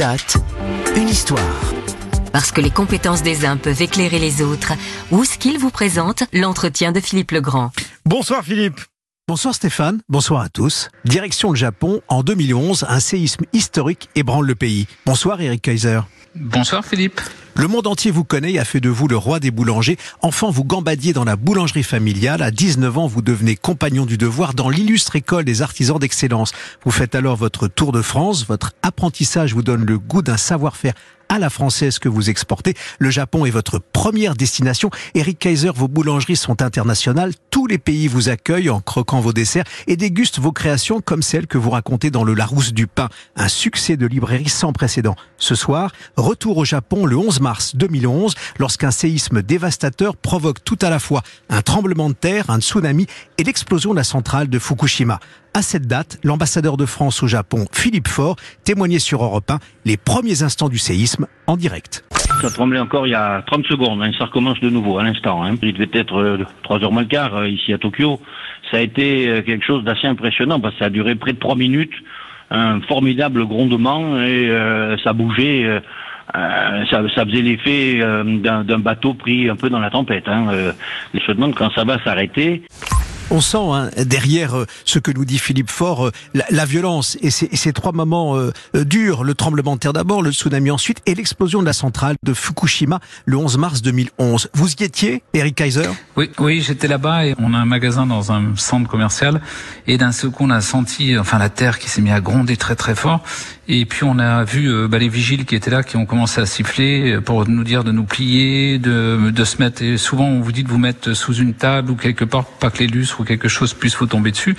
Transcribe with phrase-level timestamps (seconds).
[0.00, 0.36] anecdote,
[0.96, 1.40] une histoire.
[2.32, 4.72] Parce que les compétences des uns peuvent éclairer les autres,
[5.36, 7.70] qu'il vous présente l'entretien de Philippe Legrand.
[8.04, 8.80] Bonsoir Philippe.
[9.28, 10.88] Bonsoir Stéphane, bonsoir à tous.
[11.04, 14.86] Direction le Japon, en 2011, un séisme historique ébranle le pays.
[15.06, 16.00] Bonsoir Eric Kaiser.
[16.34, 17.20] Bonsoir Philippe.
[17.60, 19.98] Le monde entier vous connaît et a fait de vous le roi des boulangers.
[20.22, 22.40] Enfant, vous gambadiez dans la boulangerie familiale.
[22.40, 26.52] À 19 ans, vous devenez compagnon du devoir dans l'illustre école des artisans d'excellence.
[26.86, 28.46] Vous faites alors votre tour de France.
[28.46, 30.94] Votre apprentissage vous donne le goût d'un savoir-faire
[31.30, 32.74] à la française que vous exportez.
[32.98, 34.90] Le Japon est votre première destination.
[35.14, 37.32] Eric Kaiser, vos boulangeries sont internationales.
[37.50, 41.46] Tous les pays vous accueillent en croquant vos desserts et dégustent vos créations comme celles
[41.46, 43.08] que vous racontez dans le Larousse du pain.
[43.36, 45.14] Un succès de librairie sans précédent.
[45.38, 50.90] Ce soir, retour au Japon le 11 mars 2011 lorsqu'un séisme dévastateur provoque tout à
[50.90, 53.06] la fois un tremblement de terre, un tsunami
[53.38, 55.18] et l'explosion de la centrale de Fukushima.
[55.52, 59.96] À cette date, l'ambassadeur de France au Japon, Philippe Faure, témoignait sur Europe 1 les
[59.96, 62.04] premiers instants du séisme en direct.
[62.40, 65.42] Ça tremblait encore il y a 30 secondes, hein, ça recommence de nouveau à l'instant.
[65.42, 65.56] Hein.
[65.62, 68.20] Il devait être euh, 3 heures moins le quart euh, ici à Tokyo.
[68.70, 71.38] Ça a été euh, quelque chose d'assez impressionnant parce que ça a duré près de
[71.38, 71.94] 3 minutes,
[72.50, 75.64] un formidable grondement et euh, ça bougeait.
[75.64, 75.80] Euh,
[76.32, 78.00] ça, ça, faisait l'effet
[78.42, 80.28] d'un bateau pris un peu dans la tempête.
[80.28, 80.72] Hein.
[81.14, 82.62] je me demande quand ça va s'arrêter.
[83.32, 86.12] On sent hein, derrière euh, ce que nous dit Philippe Faure euh,
[86.50, 90.32] la, violence et ces, ces trois moments euh, durs, le tremblement de terre d'abord, le
[90.32, 94.50] tsunami ensuite et l'explosion de la centrale de Fukushima le 11 mars 2011.
[94.52, 95.88] Vous y étiez, Eric Kaiser?
[96.16, 99.40] Oui, oui, j'étais là-bas et on a un magasin dans un centre commercial
[99.86, 102.56] et d'un seul coup on a senti enfin la terre qui s'est mise à gronder
[102.56, 103.22] très très fort
[103.72, 106.46] et puis on a vu bah, les vigiles qui étaient là qui ont commencé à
[106.46, 109.82] siffler pour nous dire de nous plier, de, de se mettre.
[109.82, 112.70] Et souvent on vous dit de vous mettre sous une table ou quelque part pas
[112.70, 114.56] que les lustres quelque chose puisse vous tomber dessus.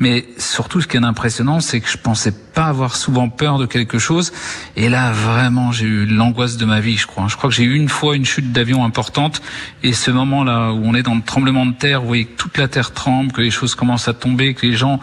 [0.00, 3.66] Mais surtout, ce qui est impressionnant, c'est que je pensais pas avoir souvent peur de
[3.66, 4.32] quelque chose.
[4.76, 7.26] Et là, vraiment, j'ai eu l'angoisse de ma vie, je crois.
[7.28, 9.42] Je crois que j'ai eu une fois une chute d'avion importante.
[9.82, 12.58] Et ce moment-là où on est dans le tremblement de terre, vous voyez que toute
[12.58, 15.00] la terre tremble, que les choses commencent à tomber, que les gens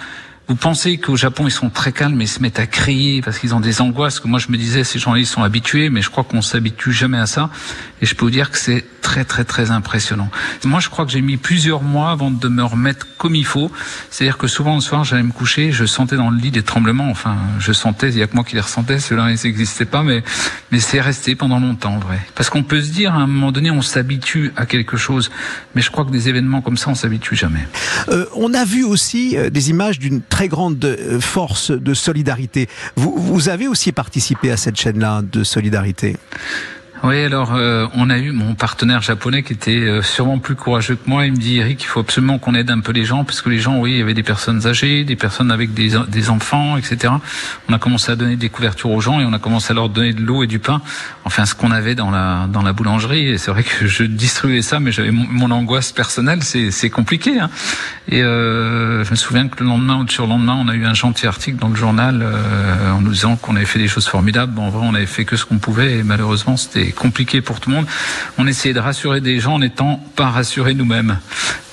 [0.51, 3.55] vous pensez qu'au Japon ils sont très calmes et se mettent à crier parce qu'ils
[3.55, 6.09] ont des angoisses que moi je me disais ces gens-là ils sont habitués mais je
[6.09, 7.49] crois qu'on s'habitue jamais à ça
[8.01, 10.29] et je peux vous dire que c'est très très très impressionnant.
[10.65, 13.71] Moi je crois que j'ai mis plusieurs mois avant de me remettre comme il faut.
[14.09, 17.09] C'est-à-dire que souvent le soir j'allais me coucher, je sentais dans le lit des tremblements.
[17.09, 20.03] Enfin je sentais, il y a que moi qui les ressentais, ceux-là ils n'existaient pas
[20.03, 20.21] mais
[20.71, 22.19] mais c'est resté pendant longtemps vrai.
[22.35, 25.31] Parce qu'on peut se dire à un moment donné on s'habitue à quelque chose
[25.75, 27.65] mais je crois que des événements comme ça on s'habitue jamais.
[28.09, 32.67] Euh, on a vu aussi euh, des images d'une très grande euh, force de solidarité.
[32.95, 36.17] Vous, vous avez aussi participé à cette chaîne-là de solidarité?
[37.03, 40.95] Oui, alors euh, on a eu mon partenaire japonais qui était euh, sûrement plus courageux
[40.95, 41.25] que moi.
[41.25, 43.49] Il me dit Eric, il faut absolument qu'on aide un peu les gens parce que
[43.49, 46.77] les gens, oui, il y avait des personnes âgées, des personnes avec des, des enfants,
[46.77, 47.13] etc.
[47.69, 49.89] On a commencé à donner des couvertures aux gens et on a commencé à leur
[49.89, 50.81] donner de l'eau et du pain.
[51.25, 53.29] Enfin, ce qu'on avait dans la dans la boulangerie.
[53.29, 56.43] Et c'est vrai que je distribuais ça, mais j'avais mon, angoisse personnelle.
[56.43, 57.39] C'est c'est compliqué.
[57.39, 57.49] Hein.
[58.09, 60.93] Et euh, je me souviens que le lendemain ou le surlendemain, on a eu un
[60.93, 64.53] gentil article dans le journal euh, en nous disant qu'on avait fait des choses formidables.
[64.53, 67.59] Bon, en vrai, on avait fait que ce qu'on pouvait et malheureusement, c'était compliqué pour
[67.59, 67.85] tout le monde.
[68.37, 71.19] On essayait de rassurer des gens en n'étant pas rassurés nous-mêmes.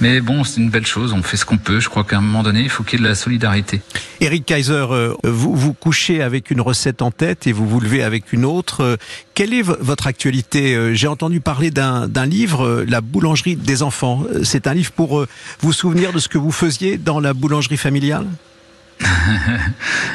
[0.00, 1.80] Mais bon, c'est une belle chose, on fait ce qu'on peut.
[1.80, 3.80] Je crois qu'à un moment donné, il faut qu'il y ait de la solidarité.
[4.20, 8.02] Eric Kaiser, euh, vous vous couchez avec une recette en tête et vous vous levez
[8.02, 8.82] avec une autre.
[8.82, 8.96] Euh,
[9.34, 10.74] quelle est votre actualité?
[10.74, 14.24] Euh, J'ai entendu parler d'un livre, La boulangerie des enfants.
[14.42, 15.26] C'est un livre pour
[15.60, 18.26] vous souvenir de ce que vous faisiez dans la boulangerie familiale?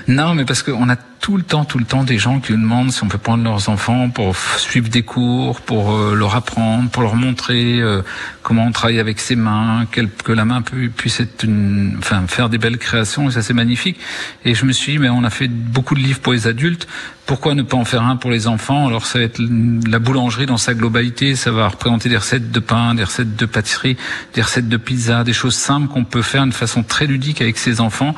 [0.07, 2.61] Non, mais parce qu'on a tout le temps, tout le temps des gens qui nous
[2.61, 6.89] demandent si on peut prendre leurs enfants pour suivre des cours, pour euh, leur apprendre,
[6.89, 8.01] pour leur montrer euh,
[8.41, 12.57] comment on travaille avec ses mains, que la main puisse être une, enfin, faire des
[12.57, 14.01] belles créations, et ça c'est magnifique.
[14.43, 16.89] Et je me suis dit, mais on a fait beaucoup de livres pour les adultes,
[17.25, 18.87] pourquoi ne pas en faire un pour les enfants?
[18.87, 19.39] Alors ça va être
[19.87, 23.45] la boulangerie dans sa globalité, ça va représenter des recettes de pain, des recettes de
[23.45, 23.95] pâtisserie,
[24.33, 27.57] des recettes de pizza, des choses simples qu'on peut faire de façon très ludique avec
[27.57, 28.13] ses enfants,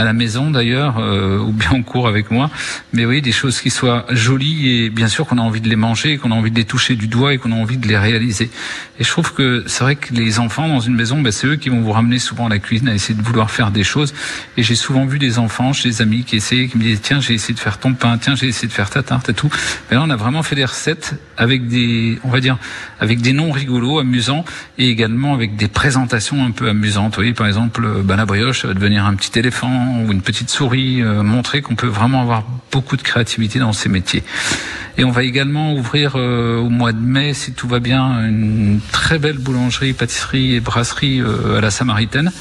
[0.00, 2.50] à la maison d'ailleurs, euh, ou bien en cours avec moi.
[2.94, 5.76] Mais oui, des choses qui soient jolies et bien sûr qu'on a envie de les
[5.76, 7.98] manger, qu'on a envie de les toucher du doigt et qu'on a envie de les
[7.98, 8.50] réaliser.
[8.98, 11.56] Et je trouve que c'est vrai que les enfants dans une maison, ben, c'est eux
[11.56, 14.14] qui vont vous ramener souvent à la cuisine à essayer de vouloir faire des choses.
[14.56, 17.20] Et j'ai souvent vu des enfants chez des amis qui essayaient, qui me disaient tiens
[17.20, 19.50] j'ai essayé de faire ton pain, tiens j'ai essayé de faire ta tarte et tout.
[19.90, 22.56] Mais là on a vraiment fait des recettes avec des, on va dire,
[23.00, 24.46] avec des noms rigolos, amusants
[24.78, 27.12] et également avec des présentations un peu amusantes.
[27.12, 30.22] Vous voyez par exemple, ben, la brioche ça va devenir un petit éléphant ou une
[30.22, 34.22] petite souris, euh, montrer qu'on peut vraiment avoir beaucoup de créativité dans ces métiers.
[34.98, 38.80] Et on va également ouvrir euh, au mois de mai, si tout va bien, une
[38.92, 42.32] très belle boulangerie, pâtisserie et brasserie euh, à la Samaritaine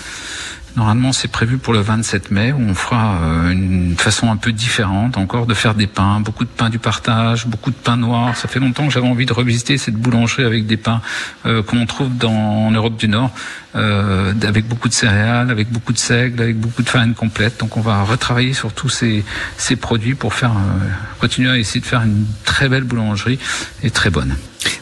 [0.80, 4.54] Normalement, c'est prévu pour le 27 mai où on fera euh, une façon un peu
[4.54, 8.38] différente encore de faire des pains, beaucoup de pains du partage, beaucoup de pains noirs.
[8.38, 11.02] Ça fait longtemps que j'avais envie de revisiter cette boulangerie avec des pains
[11.46, 13.32] euh, qu'on trouve dans, en Europe du Nord,
[13.76, 17.60] euh, avec beaucoup de céréales, avec beaucoup de seigle, avec beaucoup de farine complète.
[17.60, 20.88] Donc on va retravailler sur tous ces, produits pour faire euh,
[21.20, 23.38] continuer à essayer de faire une très belle boulangerie
[23.84, 24.34] et très bonne.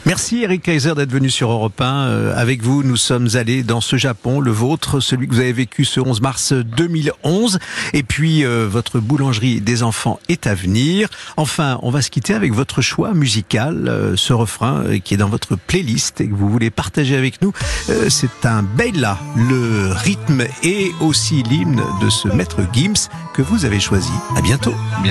[0.06, 1.84] Merci Eric Kaiser d'être venu sur Europe 1.
[1.84, 5.52] Euh, avec vous, nous sommes allés dans ce Japon, le vôtre, celui que vous avez
[5.52, 7.58] vécu ce 11 mars 2011.
[7.92, 11.08] Et puis, euh, votre boulangerie des enfants est à venir.
[11.36, 15.18] Enfin, on va se quitter avec votre choix musical, euh, ce refrain euh, qui est
[15.18, 17.52] dans votre playlist et que vous voulez partager avec nous.
[17.90, 23.64] Euh, C'est un Bella, le rythme et aussi l'hymne de ce maître Gims que vous
[23.64, 24.12] avez choisi.
[24.36, 24.74] À bientôt.
[25.02, 25.06] Bien